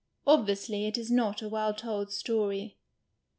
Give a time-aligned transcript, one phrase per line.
[0.25, 2.79] Obviously it is not a well told story.